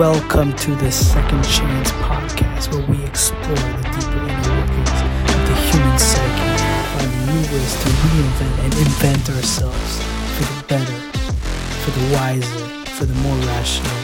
[0.00, 4.96] Welcome to the Second Chance podcast, where we explore the deeper inner workings
[5.28, 6.56] of the human psyche,
[6.96, 10.02] finding new ways to reinvent and invent ourselves
[10.38, 10.98] for the better,
[11.82, 13.94] for the wiser, for the more rational,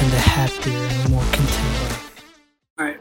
[0.00, 2.24] and the happier and more content life.
[2.78, 3.00] All right,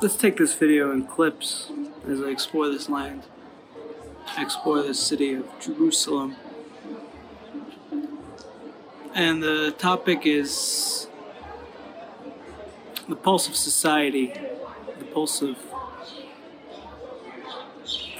[0.00, 1.72] let's take this video in clips
[2.08, 3.24] as I explore this land,
[4.38, 6.36] explore this city of Jerusalem.
[9.16, 11.06] And the topic is
[13.08, 14.34] the pulse of society,
[14.98, 15.56] the pulse of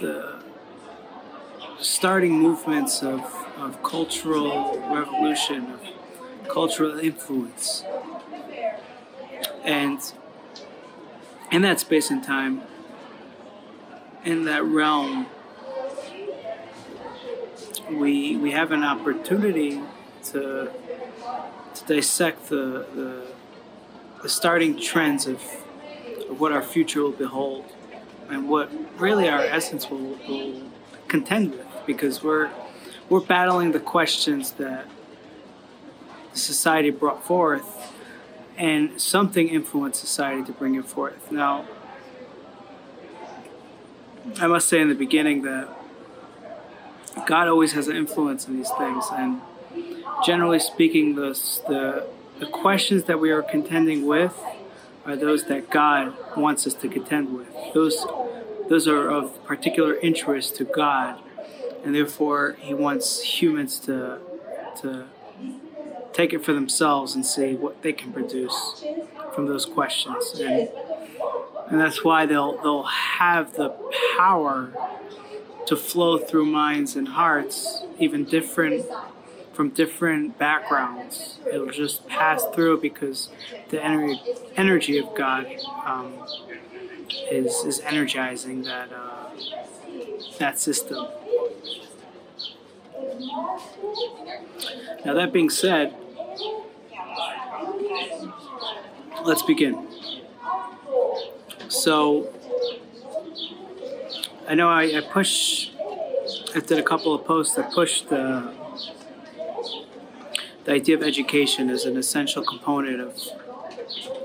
[0.00, 0.42] the
[1.78, 3.20] starting movements of,
[3.58, 7.84] of cultural revolution, of cultural influence.
[9.66, 10.00] And
[11.52, 12.62] in that space and time,
[14.24, 15.26] in that realm,
[17.92, 19.82] we, we have an opportunity
[20.32, 20.70] to
[21.86, 23.22] dissect the, the,
[24.22, 25.42] the starting trends of,
[26.28, 27.64] of what our future will behold
[28.28, 28.70] and what
[29.00, 30.62] really our essence will, will
[31.08, 32.50] contend with because we're
[33.08, 34.84] we're battling the questions that
[36.32, 37.92] society brought forth
[38.56, 41.30] and something influenced society to bring it forth.
[41.30, 41.66] Now
[44.38, 45.68] i must say in the beginning that
[47.26, 49.40] god always has an influence in these things and
[50.24, 54.38] generally speaking, the, the, questions that we are contending with
[55.04, 57.48] are those that God wants us to contend with.
[57.74, 58.04] Those,
[58.68, 61.20] those are of particular interest to God,
[61.84, 64.18] and therefore He wants humans to,
[64.82, 65.06] to
[66.12, 68.84] take it for themselves and see what they can produce
[69.34, 70.40] from those questions.
[70.40, 70.68] And,
[71.70, 73.74] and that's why they'll, they'll have the
[74.16, 74.72] power
[75.66, 78.86] to flow through minds and hearts, even different
[79.56, 81.38] from different backgrounds.
[81.50, 83.30] It'll just pass through because
[83.70, 84.20] the energy
[84.54, 85.46] energy of God
[85.84, 86.12] um,
[87.30, 89.30] is is energizing that uh,
[90.38, 91.06] that system.
[95.04, 95.94] Now that being said,
[99.24, 99.88] let's begin.
[101.68, 102.30] So
[104.46, 105.70] I know I, I push.
[106.54, 108.52] I did a couple of posts that pushed the
[110.66, 113.16] the idea of education is an essential component of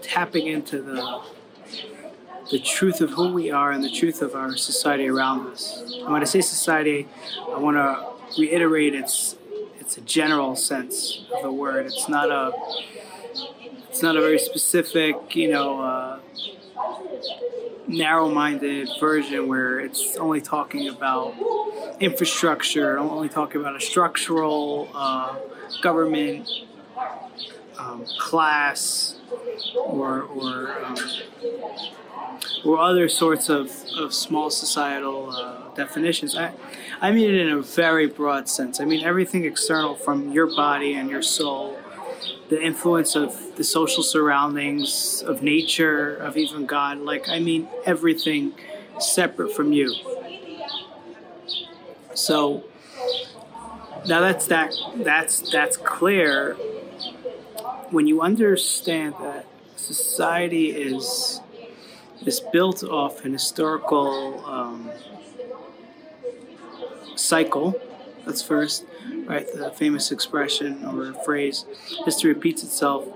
[0.01, 1.21] tapping into the
[2.49, 5.81] the truth of who we are and the truth of our society around us.
[6.01, 7.07] And when I say society,
[7.49, 9.37] I want to reiterate it's
[9.79, 11.85] it's a general sense of the word.
[11.85, 12.51] It's not a
[13.89, 16.19] it's not a very specific, you know, uh,
[17.87, 21.35] narrow-minded version where it's only talking about
[21.99, 25.35] infrastructure, only talking about a structural uh,
[25.81, 26.47] government,
[27.77, 29.15] um, class,
[29.75, 30.95] or or um,
[32.63, 36.35] or other sorts of, of small societal uh, definitions.
[36.35, 36.51] I,
[36.99, 38.79] I mean it in a very broad sense.
[38.79, 41.77] I mean everything external from your body and your soul,
[42.49, 46.99] the influence of the social surroundings, of nature, of even God.
[46.99, 48.53] Like, I mean everything
[48.99, 49.93] separate from you.
[52.13, 52.63] So,
[54.07, 56.55] now that's that that's that's clear
[57.91, 59.45] when you understand that
[59.75, 61.41] society is
[62.25, 64.91] is built off an historical um,
[67.15, 67.79] cycle.
[68.25, 68.85] That's first,
[69.25, 69.47] right?
[69.53, 71.65] The famous expression or phrase,
[72.05, 73.07] history repeats itself,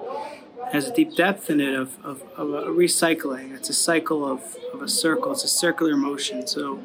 [0.72, 3.54] has a deep depth in it of, of, of a recycling.
[3.54, 6.48] It's a cycle of, of a circle, it's a circular motion.
[6.48, 6.82] So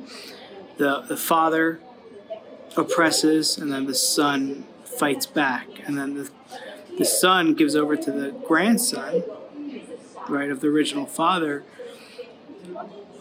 [0.77, 1.81] the, the father
[2.77, 6.31] oppresses, and then the son fights back, and then the
[7.01, 9.23] the son gives over to the grandson,
[10.29, 11.65] right, of the original father,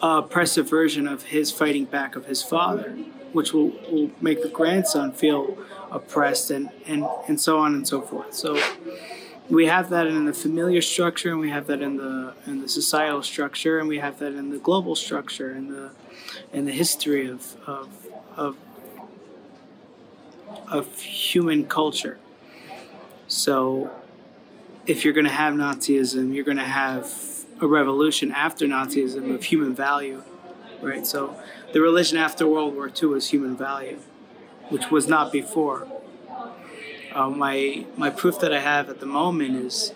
[0.01, 2.91] oppressive version of his fighting back of his father,
[3.31, 5.57] which will, will make the grandson feel
[5.91, 8.33] oppressed and, and, and so on and so forth.
[8.33, 8.61] So
[9.49, 12.67] we have that in the familiar structure and we have that in the in the
[12.67, 15.91] societal structure and we have that in the global structure and the
[16.53, 17.89] in the history of, of,
[18.35, 18.55] of
[20.69, 22.17] of human culture.
[23.27, 23.91] So,
[24.85, 27.13] if you're going to have Nazism, you're going to have
[27.61, 30.23] a revolution after Nazism of human value,
[30.81, 31.05] right?
[31.05, 31.35] So,
[31.73, 33.99] the religion after World War II was human value,
[34.69, 35.87] which was not before.
[37.13, 39.93] Uh, my my proof that I have at the moment is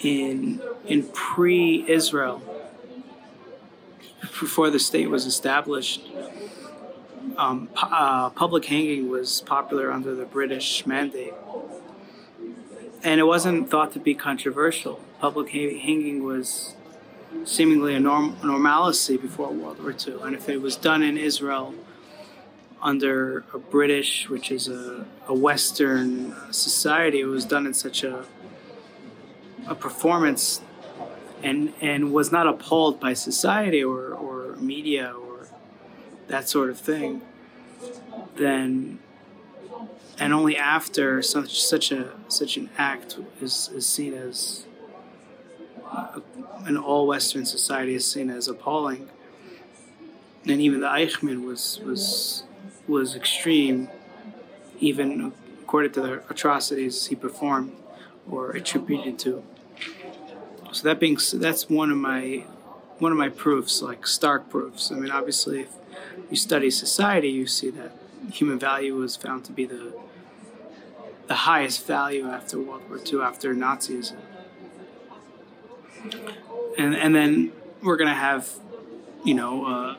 [0.00, 2.42] in in pre-Israel,
[4.40, 6.02] before the state was established
[7.36, 11.34] um, uh, public hanging was popular under the British mandate.
[13.04, 15.00] and it wasn't thought to be controversial.
[15.20, 16.74] Public hanging was
[17.44, 21.74] seemingly a norm, normalcy before World War II, and if it was done in Israel
[22.80, 28.24] under a British, which is a, a Western society, it was done in such a
[29.66, 30.60] a performance
[31.42, 35.14] and and was not appalled by society or, or media
[36.32, 37.20] that sort of thing,
[38.36, 38.98] then
[40.18, 44.64] and only after such such a such an act is, is seen as
[46.64, 49.10] an all Western society is seen as appalling,
[50.46, 52.44] and even the Eichmann was was
[52.88, 53.90] was extreme,
[54.80, 57.76] even according to the atrocities he performed
[58.30, 59.44] or attributed to.
[60.72, 62.46] So that being that's one of my
[63.00, 64.90] one of my proofs, like stark proofs.
[64.90, 65.81] I mean, obviously, if
[66.30, 67.92] you study society, you see that
[68.32, 69.92] human value was found to be the
[71.28, 74.16] the highest value after World War II, after Nazism.
[76.76, 77.52] And and then
[77.82, 78.50] we're gonna have,
[79.24, 79.96] you know, uh,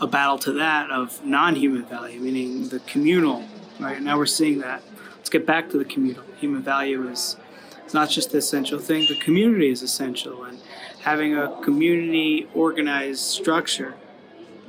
[0.00, 3.44] a battle to that of non-human value, meaning the communal.
[3.80, 4.82] Right now, we're seeing that.
[5.16, 6.24] Let's get back to the communal.
[6.38, 7.36] Human value is
[7.84, 9.06] it's not just the essential thing.
[9.08, 10.58] The community is essential, and
[11.00, 13.94] having a community organized structure.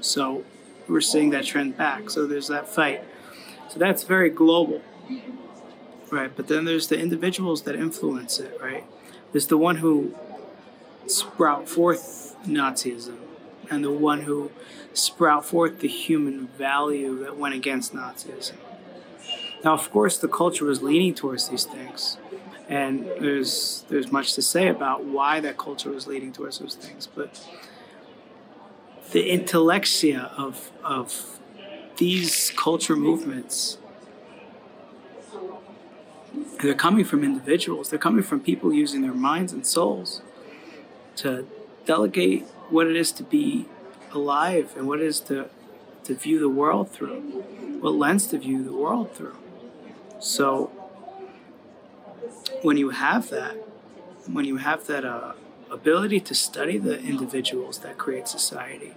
[0.06, 0.44] So
[0.88, 2.10] we're seeing that trend back.
[2.10, 3.04] So there's that fight.
[3.70, 4.82] So that's very global,
[6.12, 6.32] right?
[6.36, 8.86] But then there's the individuals that influence it, right?
[9.32, 10.16] There's the one who
[11.08, 13.18] sprout forth Nazism,
[13.70, 14.52] and the one who
[14.94, 18.56] sprout forth the human value that went against Nazism.
[19.64, 22.18] Now, of course, the culture was leaning towards these things,
[22.70, 27.08] and there's there's much to say about why that culture was leading towards those things,
[27.08, 27.44] but
[29.12, 31.40] the intellectia of of
[31.98, 33.78] these culture movements.
[36.62, 37.90] They're coming from individuals.
[37.90, 40.22] They're coming from people using their minds and souls
[41.18, 41.46] to
[41.86, 43.68] delegate what it is to be
[44.12, 45.50] alive and what it is to
[46.04, 47.22] to view the world through
[47.82, 49.38] what lens to view the world through.
[50.20, 50.72] So
[52.62, 53.56] when you have that,
[54.32, 55.34] when you have that uh,
[55.76, 58.94] ability to study the individuals that create society,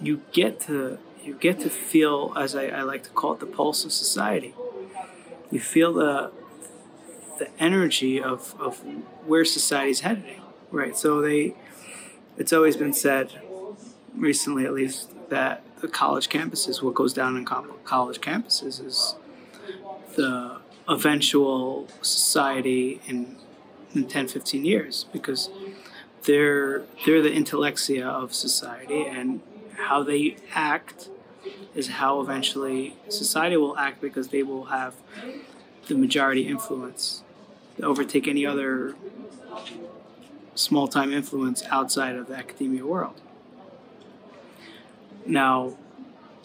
[0.00, 3.46] you get to you get to feel, as I, I like to call it, the
[3.46, 4.54] pulse of society.
[5.50, 6.32] You feel the
[7.38, 8.78] the energy of, of
[9.26, 10.40] where society's heading,
[10.70, 10.96] right?
[10.96, 11.54] So they,
[12.36, 13.32] it's always been said,
[14.14, 19.16] recently at least, that the college campuses, what goes down in college campuses is
[20.16, 23.36] the eventual society in,
[23.94, 25.50] in 10, 15 years because
[26.24, 29.40] they're, they're the intellectia of society and
[29.76, 31.08] how they act
[31.74, 34.94] is how eventually society will act because they will have
[35.88, 37.22] the majority influence
[37.76, 38.94] to overtake any other
[40.54, 43.20] small time influence outside of the academia world.
[45.26, 45.76] Now,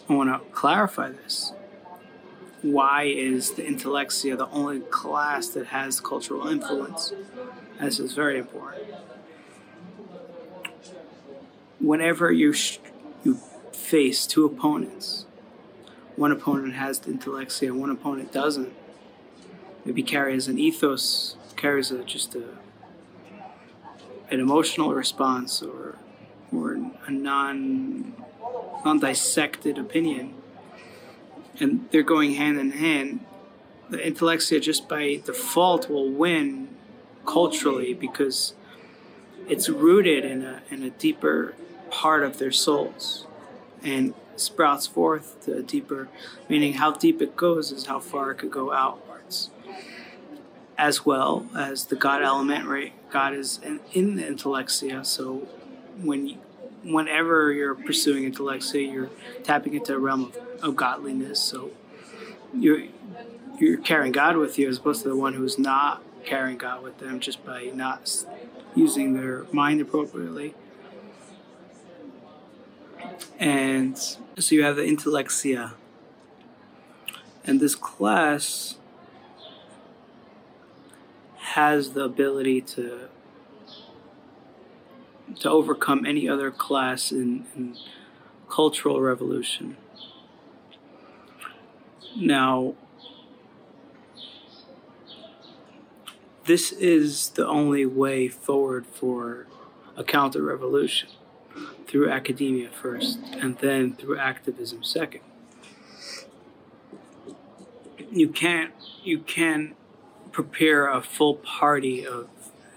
[0.08, 1.52] I want to clarify this
[2.62, 7.12] why is the intellectia the only class that has cultural influence?
[7.80, 8.84] This is very important.
[11.80, 12.78] Whenever you sh-
[13.24, 13.38] you
[13.72, 15.26] face two opponents,
[16.16, 18.72] one opponent has the intellectia, one opponent doesn't.
[19.84, 22.44] Maybe carries an ethos, carries a, just a
[24.30, 25.98] an emotional response or
[26.52, 26.74] or
[27.06, 28.14] a non
[28.84, 30.34] non dissected opinion
[31.60, 33.20] and they're going hand in hand,
[33.90, 36.68] the intellectia just by default will win
[37.26, 38.54] culturally because
[39.48, 41.54] it's rooted in a, in a deeper
[41.90, 43.26] part of their souls
[43.82, 46.08] and sprouts forth to a deeper,
[46.48, 49.50] meaning how deep it goes is how far it could go outwards.
[50.78, 52.92] As well as the God element, right?
[53.10, 55.46] God is in, in the intellectia, so
[56.02, 56.36] when you,
[56.84, 59.10] whenever you're pursuing intellectia, you're
[59.44, 61.40] tapping into a realm of of godliness.
[61.40, 61.70] So
[62.54, 62.84] you're
[63.58, 66.98] you're carrying God with you as opposed to the one who's not carrying God with
[66.98, 68.24] them just by not
[68.74, 70.54] using their mind appropriately.
[73.40, 75.72] And so you have the intellectia.
[77.42, 78.76] And this class
[81.38, 83.08] has the ability to
[85.38, 87.76] to overcome any other class in, in
[88.48, 89.76] cultural revolution.
[92.16, 92.74] Now,
[96.46, 99.46] this is the only way forward for
[99.96, 101.10] a counter revolution
[101.90, 105.22] through academia first, and then through activism second.
[108.12, 109.74] You can't you can
[110.30, 112.28] prepare a full party of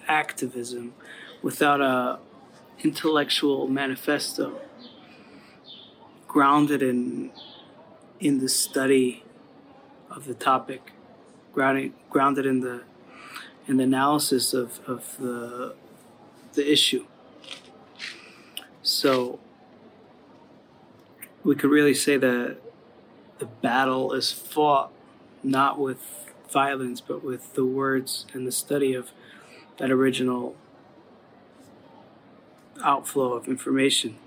[0.08, 0.96] activism
[1.44, 2.18] without a
[2.84, 4.60] intellectual manifesto
[6.28, 7.32] grounded in
[8.20, 9.24] in the study
[10.10, 10.92] of the topic
[11.54, 12.82] grounded grounded in the
[13.68, 15.76] in the analysis of, of the
[16.54, 17.06] the issue
[18.84, 19.40] so
[21.44, 22.58] we could really say that
[23.40, 24.92] the battle is fought
[25.42, 29.12] not with violence, but with the words and the study of
[29.78, 30.56] that original
[32.84, 34.18] outflow of information,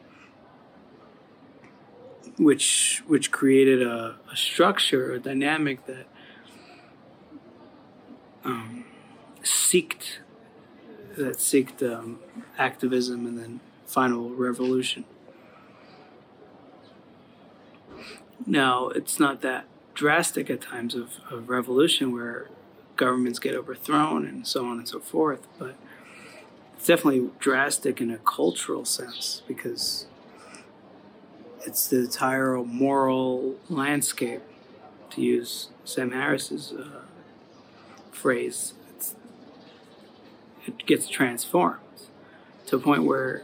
[2.38, 6.06] which which created a, a structure, a dynamic that
[8.44, 8.84] um,
[9.42, 10.18] seeked
[11.16, 12.18] that seeked um,
[12.58, 15.04] activism and then final revolution.
[18.46, 22.48] Now, it's not that drastic at times of, of revolution where
[22.96, 25.74] governments get overthrown and so on and so forth, but
[26.76, 30.06] it's definitely drastic in a cultural sense because
[31.66, 34.42] it's the entire moral landscape,
[35.10, 37.00] to use Sam Harris's uh,
[38.12, 38.74] phrase.
[38.90, 39.14] It's,
[40.66, 41.80] it gets transformed
[42.66, 43.42] to a point where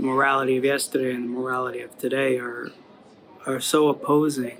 [0.00, 2.70] the morality of yesterday and the morality of today are
[3.46, 4.56] are so opposing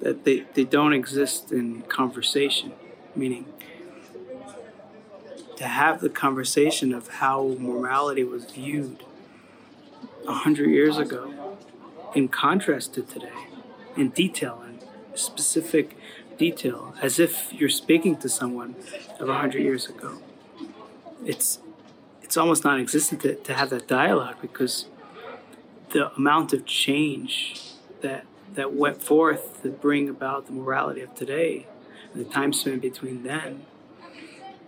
[0.00, 2.72] that they, they don't exist in conversation,
[3.14, 3.46] meaning
[5.56, 9.02] to have the conversation of how morality was viewed
[10.26, 11.56] a hundred years ago
[12.14, 13.48] in contrast to today,
[13.96, 14.82] in detail and
[15.18, 15.96] specific
[16.38, 18.74] detail, as if you're speaking to someone
[19.18, 20.18] of a hundred years ago.
[21.24, 21.58] It's
[22.36, 24.84] it's almost non-existent to, to have that dialogue because
[25.92, 27.62] the amount of change
[28.02, 31.66] that that went forth to bring about the morality of today
[32.12, 33.64] and the time spent between then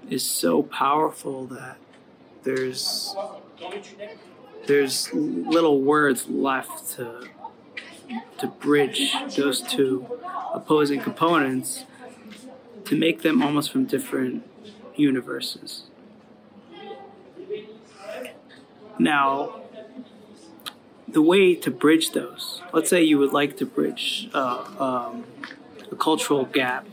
[0.09, 1.77] is so powerful that
[2.43, 3.15] there's
[4.67, 7.29] there's little words left to
[8.39, 10.07] to bridge those two
[10.55, 11.85] opposing components
[12.87, 14.43] to make them almost from different
[14.97, 15.83] universes.
[18.99, 19.63] Now,
[21.07, 25.25] the way to bridge those, let's say you would like to bridge uh, um,
[25.91, 26.87] a cultural gap,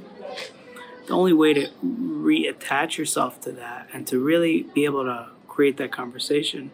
[1.08, 5.78] the only way to reattach yourself to that and to really be able to create
[5.78, 6.72] that conversation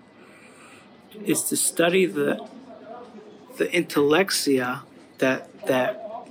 [1.25, 2.47] is to study the
[3.57, 4.83] the intellectia
[5.17, 6.27] that that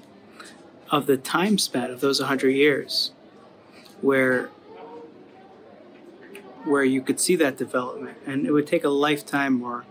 [0.91, 3.13] of the time span of those 100 years
[4.01, 4.49] where
[6.65, 9.85] where you could see that development and it would take a lifetime or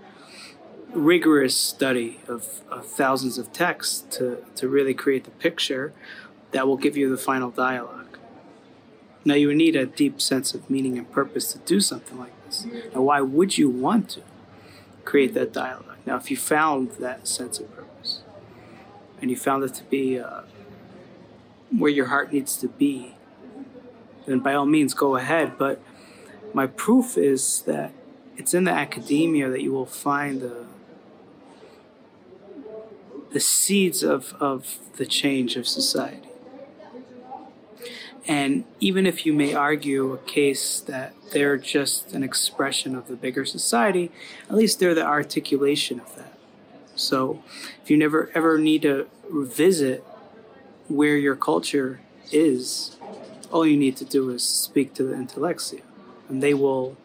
[0.93, 5.93] rigorous study of, of thousands of texts to, to really create the picture
[6.51, 8.17] that will give you the final dialogue.
[9.25, 12.33] Now, you would need a deep sense of meaning and purpose to do something like
[12.45, 12.65] this.
[12.93, 14.21] Now, why would you want to
[15.03, 15.97] create that dialogue?
[16.05, 18.21] Now, if you found that sense of purpose
[19.21, 20.41] and you found it to be uh,
[21.77, 23.15] where your heart needs to be,
[24.25, 25.57] then by all means go ahead.
[25.57, 25.81] But
[26.53, 27.91] my proof is that
[28.37, 30.65] it's in the academia that you will find the
[33.31, 36.29] the seeds of, of the change of society.
[38.27, 43.15] And even if you may argue a case that they're just an expression of the
[43.15, 44.11] bigger society,
[44.49, 46.33] at least they're the articulation of that.
[46.95, 47.43] So
[47.81, 50.03] if you never ever need to revisit
[50.87, 52.01] where your culture
[52.31, 52.97] is,
[53.51, 55.81] all you need to do is speak to the intellectia,
[56.29, 56.95] and they will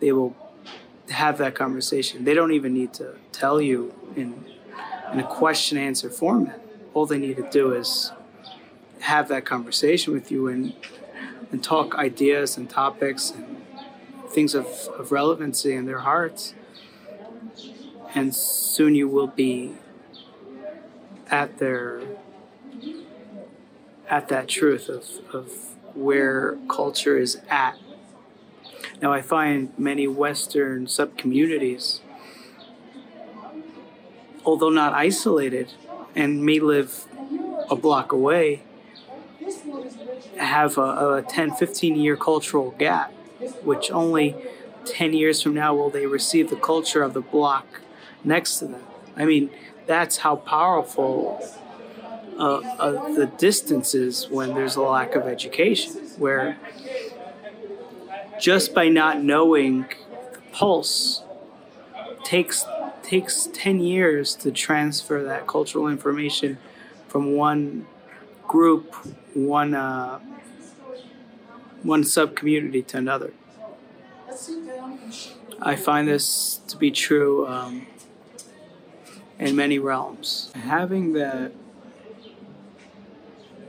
[0.00, 0.36] they will
[1.10, 2.24] have that conversation.
[2.24, 4.44] They don't even need to tell you in
[5.12, 6.60] in a question answer format.
[6.92, 8.12] All they need to do is
[9.00, 10.74] have that conversation with you and
[11.50, 13.64] and talk ideas and topics and
[14.28, 14.66] things of,
[14.98, 16.54] of relevancy in their hearts.
[18.14, 19.74] And soon you will be
[21.30, 22.02] at their
[24.08, 25.50] at that truth of, of
[25.94, 27.78] where culture is at.
[29.04, 32.00] Now I find many Western sub communities
[34.46, 35.74] although not isolated
[36.14, 37.04] and may live
[37.68, 38.62] a block away,
[40.38, 43.12] have a, a 10, 15 year cultural gap,
[43.62, 44.36] which only
[44.86, 47.82] 10 years from now will they receive the culture of the block
[48.24, 48.84] next to them.
[49.16, 49.50] I mean,
[49.86, 51.46] that's how powerful
[52.38, 56.58] uh, uh, the distance is when there's a lack of education, where
[58.40, 59.86] just by not knowing
[60.52, 61.22] pulse
[62.24, 62.64] takes
[63.02, 66.58] takes 10 years to transfer that cultural information
[67.06, 67.86] from one
[68.48, 68.94] group,
[69.34, 70.18] one uh,
[71.82, 73.32] one sub community to another.
[75.60, 77.86] I find this to be true um,
[79.38, 80.50] in many realms.
[80.54, 81.52] Having that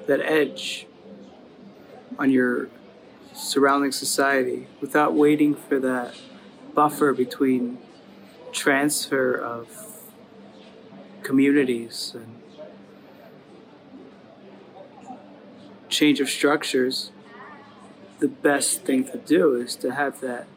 [0.07, 0.87] that edge
[2.17, 2.69] on your
[3.35, 6.15] surrounding society without waiting for that
[6.73, 7.77] buffer between
[8.51, 9.67] transfer of
[11.21, 12.35] communities and
[15.89, 17.11] change of structures,
[18.19, 20.47] the best thing to do is to have that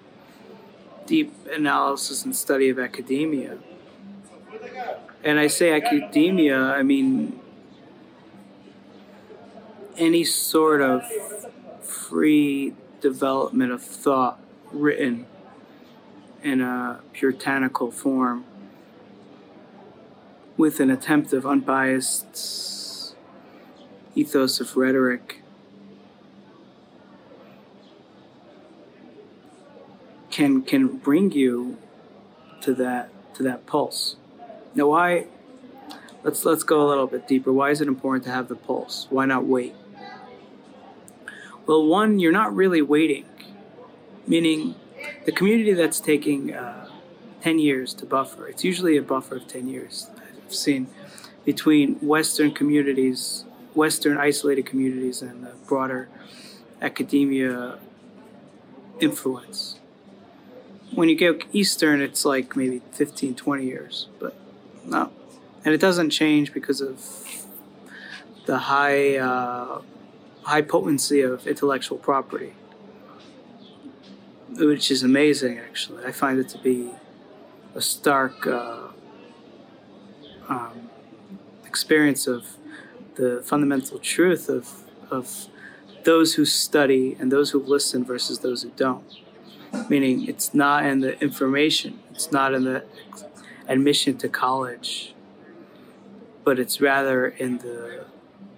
[1.06, 3.58] deep analysis and study of academia.
[5.25, 7.40] And I say academia, I mean
[9.97, 11.02] any sort of
[11.88, 14.38] free development of thought
[14.73, 15.26] written
[16.42, 18.45] in a puritanical form
[20.57, 23.14] with an attempt of unbiased
[24.14, 25.42] ethos of rhetoric
[30.30, 31.76] can can bring you
[32.61, 34.16] to that to that pulse.
[34.75, 35.26] Now why
[36.23, 37.52] let's let's go a little bit deeper.
[37.52, 39.07] Why is it important to have the pulse?
[39.11, 39.75] Why not wait?
[41.68, 43.26] Well, one, you're not really waiting,
[44.26, 44.75] meaning
[45.26, 46.88] the community that's taking uh,
[47.42, 50.08] 10 years to buffer, it's usually a buffer of 10 years.
[50.46, 50.87] I've seen
[51.44, 53.44] between Western communities,
[53.75, 56.08] Western isolated communities, and the broader
[56.80, 57.78] academia
[58.98, 59.78] influence.
[60.94, 64.34] When you go Eastern, it's like maybe 15, 20 years, but
[64.87, 65.12] no.
[65.66, 67.04] And it doesn't change because of
[68.46, 69.82] the high uh,
[70.42, 72.54] high potency of intellectual property,
[74.57, 76.04] which is amazing, actually.
[76.04, 76.90] I find it to be
[77.75, 78.88] a stark uh,
[80.49, 80.90] um,
[81.66, 82.57] experience of
[83.16, 85.49] the fundamental truth of, of
[86.05, 89.12] those who study and those who listen versus those who don't.
[89.90, 92.85] Meaning, it's not in the information, it's not in the
[93.66, 95.14] admission to college,
[96.42, 98.07] but it's rather in the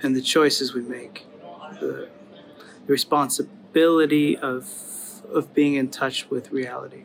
[0.03, 1.27] in the choices we make
[1.79, 2.09] the,
[2.91, 4.69] responsibility of
[5.33, 7.05] of being in touch with reality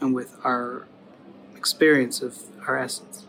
[0.00, 0.88] and with our
[1.56, 3.26] experience of our essence.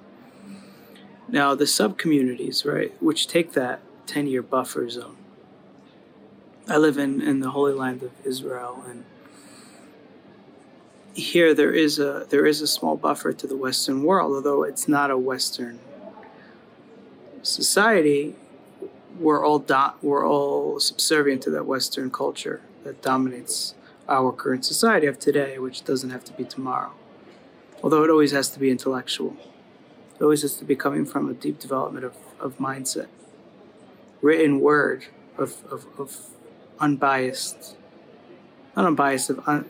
[1.27, 5.15] Now, the sub communities, right, which take that 10 year buffer zone.
[6.67, 9.05] I live in, in the Holy Land of Israel, and
[11.13, 14.87] here there is a there is a small buffer to the Western world, although it's
[14.87, 15.79] not a Western
[17.43, 18.35] society
[19.19, 23.75] we're all do- we're all subservient to that Western culture that dominates
[24.09, 26.91] our current society of today, which doesn't have to be tomorrow.
[27.81, 29.35] Although it always has to be intellectual.
[30.15, 33.07] It always has to be coming from a deep development of, of mindset.
[34.21, 35.05] Written word
[35.37, 36.17] of, of, of
[36.79, 37.75] unbiased,
[38.75, 39.69] not unbiased, of un,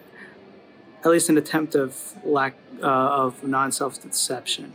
[1.03, 4.73] at least an attempt of lack uh, of non-self deception.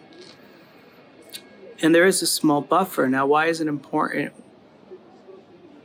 [1.80, 3.08] And there is a small buffer.
[3.08, 4.32] Now, why is it important?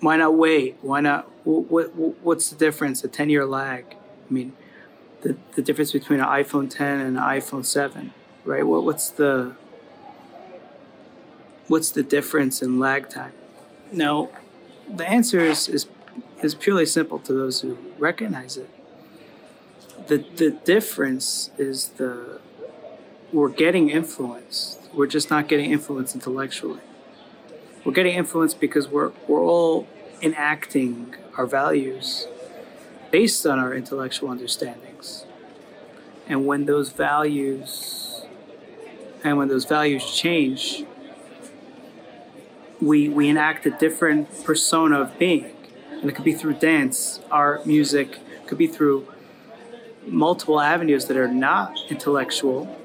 [0.03, 0.77] Why not wait?
[0.81, 1.29] Why not?
[1.45, 3.03] What, what, what's the difference?
[3.03, 3.85] A 10 year lag.
[4.29, 4.53] I mean,
[5.21, 8.13] the, the difference between an iPhone 10 and an iPhone 7,
[8.43, 8.67] right?
[8.67, 9.55] What, what's the
[11.69, 13.31] what's the difference in lag time?
[13.91, 14.29] Now,
[14.93, 15.87] the answer is, is,
[16.41, 18.69] is purely simple to those who recognize it.
[20.07, 22.41] The, the difference is the
[23.31, 24.79] we're getting influenced.
[24.93, 26.81] We're just not getting influenced intellectually.
[27.83, 29.87] We're getting influenced because we're, we're all
[30.23, 32.27] enacting our values
[33.11, 35.25] based on our intellectual understandings.
[36.27, 38.25] And when those values
[39.23, 40.85] and when those values change,
[42.81, 45.55] we we enact a different persona of being.
[45.91, 49.07] And it could be through dance, art, music, it could be through
[50.05, 52.77] multiple avenues that are not intellectual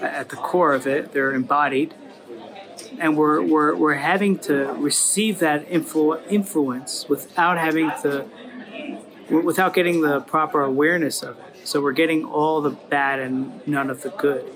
[0.00, 1.94] at the core of it, they're embodied
[2.98, 8.26] and we're, we're, we're having to receive that influ- influence without having to
[9.30, 11.66] without getting the proper awareness of it.
[11.66, 14.52] So we're getting all the bad and none of the good.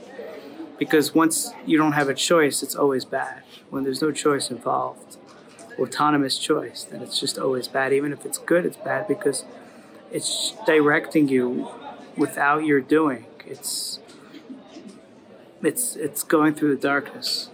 [0.78, 3.42] Because once you don't have a choice it's always bad.
[3.70, 5.16] When there's no choice involved
[5.78, 7.92] autonomous choice then it's just always bad.
[7.92, 9.44] Even if it's good it's bad because
[10.10, 11.68] it's directing you
[12.16, 13.26] without your doing.
[13.46, 14.00] It's
[15.62, 17.48] it's it's going through the darkness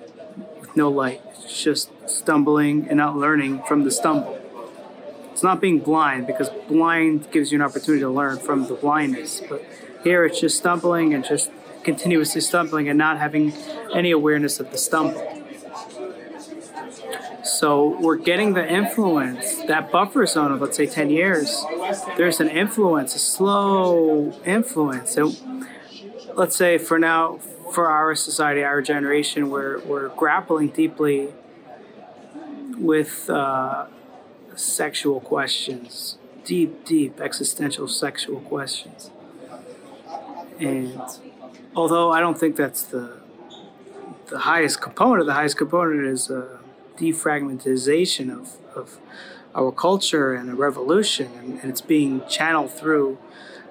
[0.76, 1.20] no light.
[1.44, 4.38] It's just stumbling and not learning from the stumble.
[5.32, 9.40] It's not being blind because blind gives you an opportunity to learn from the blindness.
[9.48, 9.64] But
[10.04, 11.50] here it's just stumbling and just
[11.82, 13.52] continuously stumbling and not having
[13.94, 15.28] any awareness of the stumble.
[17.44, 21.64] So we're getting the influence, that buffer zone of let's say 10 years.
[22.16, 25.12] There's an influence, a slow influence.
[25.12, 25.32] So
[26.34, 27.40] let's say for now,
[27.72, 31.32] for our society, our generation, we're, we're grappling deeply
[32.76, 33.86] with uh,
[34.54, 39.10] sexual questions, deep, deep existential sexual questions.
[40.60, 41.00] And
[41.74, 43.22] although I don't think that's the
[44.32, 46.58] the highest component, the highest component is a
[46.96, 48.98] defragmentization of, of
[49.54, 53.18] our culture and a revolution, and, and it's being channeled through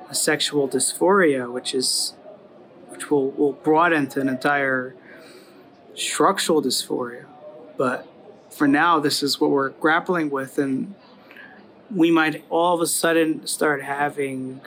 [0.08, 2.14] a sexual dysphoria, which is
[3.02, 4.94] which will, will broaden to an entire
[5.96, 7.26] structural dysphoria.
[7.76, 8.08] But
[8.52, 10.94] for now, this is what we're grappling with, and
[11.90, 14.62] we might all of a sudden start having,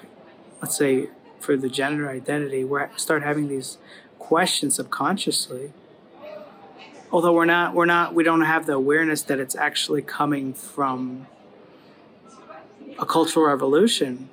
[0.60, 3.78] let's say, for the gender identity, we start having these
[4.18, 5.72] questions subconsciously.
[7.12, 11.28] Although we're not, we're not, we don't have the awareness that it's actually coming from
[12.98, 14.28] a cultural revolution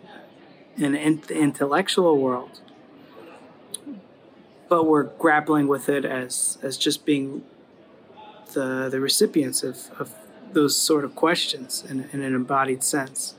[0.76, 2.62] in, in the intellectual world.
[4.72, 7.44] But we're grappling with it as as just being
[8.54, 10.16] the the recipients of, of
[10.54, 13.36] those sort of questions in, in an embodied sense.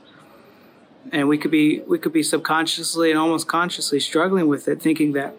[1.11, 5.13] And we could be we could be subconsciously and almost consciously struggling with it thinking
[5.13, 5.33] that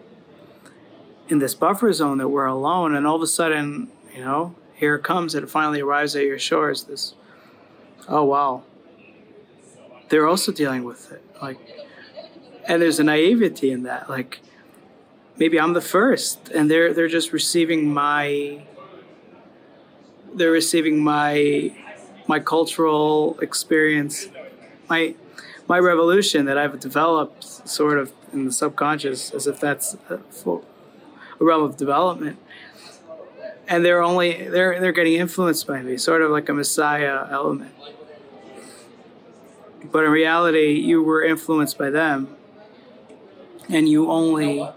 [1.29, 4.95] in this buffer zone that we're alone and all of a sudden you know here
[4.95, 7.13] it comes and it finally arrives at your shores this
[8.09, 8.63] oh wow.
[10.09, 11.57] They're also dealing with it like
[12.67, 14.41] and there's a naivety in that like
[15.37, 18.61] maybe i'm the first and they're they're just receiving my
[20.33, 21.73] they're receiving my
[22.27, 24.27] my cultural experience
[24.89, 25.15] my
[25.67, 30.49] my revolution that I've developed sort of in the subconscious as if that's uh, a,
[30.49, 30.61] a
[31.39, 32.37] realm of development.
[33.67, 37.73] And they're only they're they're getting influenced by me sort of like a messiah element.
[39.91, 42.35] But in reality you were influenced by them
[43.69, 44.67] and you only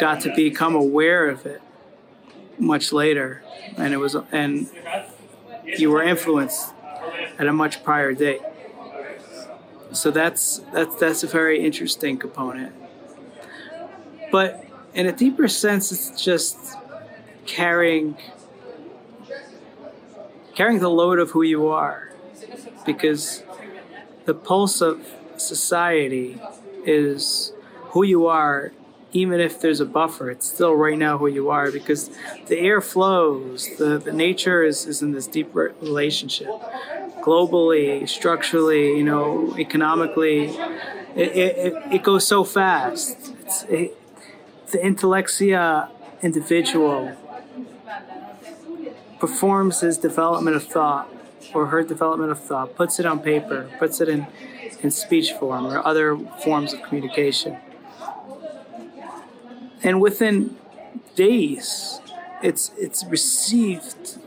[0.00, 1.62] got to become aware of it
[2.58, 3.42] much later.
[3.76, 4.70] And it was and
[5.64, 6.72] you were influenced
[7.38, 8.40] at a much prior date.
[9.92, 12.74] So that's that's that's a very interesting component.
[14.30, 16.76] But in a deeper sense it's just
[17.46, 18.16] carrying
[20.54, 22.12] carrying the load of who you are.
[22.84, 23.42] Because
[24.24, 25.04] the pulse of
[25.36, 26.40] society
[26.84, 27.52] is
[27.90, 28.72] who you are
[29.16, 32.10] even if there's a buffer, it's still right now who you are because
[32.48, 36.48] the air flows, the, the nature is, is in this deep relationship.
[37.22, 40.48] Globally, structurally, you know, economically,
[41.16, 43.32] it, it, it goes so fast.
[43.40, 43.96] It's, it,
[44.70, 45.88] the intellectia
[46.22, 47.16] individual
[49.18, 51.10] performs his development of thought
[51.54, 54.26] or her development of thought, puts it on paper, puts it in,
[54.82, 57.56] in speech form or other forms of communication
[59.82, 60.56] and within
[61.14, 62.00] days,
[62.42, 64.18] it's it's received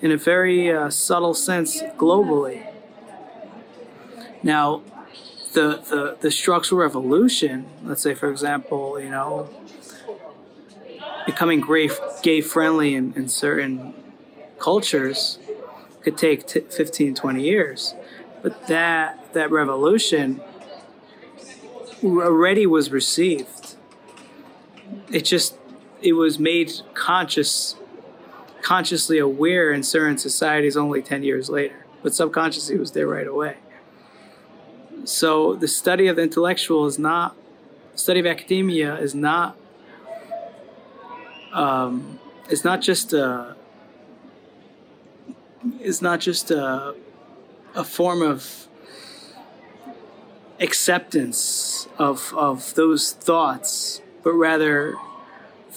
[0.00, 2.66] in a very uh, subtle sense globally.
[4.42, 4.82] Now,
[5.52, 9.50] the, the the structural revolution, let's say, for example, you know,
[11.26, 11.90] becoming gay,
[12.22, 13.94] gay friendly in, in certain
[14.58, 15.38] cultures
[16.02, 17.94] could take t- 15, 20 years.
[18.42, 20.40] But that that revolution
[22.02, 23.59] already was received
[25.12, 25.56] it just
[26.02, 27.76] it was made conscious
[28.62, 33.26] consciously aware in certain societies only 10 years later but subconsciously it was there right
[33.26, 33.56] away.
[35.04, 37.36] So the study of the intellectual is not
[37.94, 39.56] study of academia is not
[41.52, 42.18] um,
[42.48, 43.56] it's not just a
[45.78, 46.94] it's not just a,
[47.74, 48.68] a form of
[50.60, 54.94] acceptance of of those thoughts but rather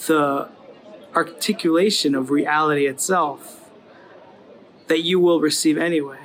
[0.06, 0.48] the
[1.14, 3.70] articulation of reality itself
[4.88, 6.18] that you will receive anyway.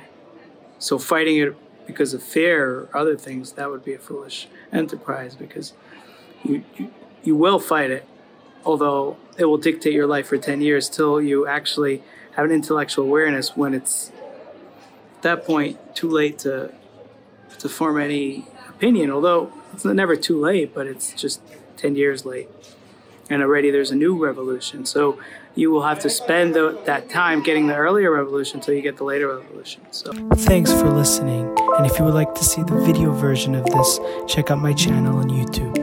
[0.78, 1.56] So fighting it
[1.86, 5.72] because of fear or other things, that would be a foolish enterprise because
[6.44, 6.90] you, you,
[7.22, 8.06] you will fight it,
[8.64, 12.02] although it will dictate your life for 10 years till you actually
[12.36, 14.12] have an intellectual awareness when it's
[15.16, 16.72] at that point too late to
[17.58, 21.42] to form any opinion although it's never too late but it's just
[21.80, 22.48] 10 years late.
[23.28, 24.84] And already there's a new revolution.
[24.84, 25.18] So
[25.54, 28.96] you will have to spend the, that time getting the earlier revolution until you get
[28.96, 29.82] the later revolution.
[29.90, 31.46] So thanks for listening.
[31.76, 34.72] And if you would like to see the video version of this, check out my
[34.72, 35.79] channel on YouTube.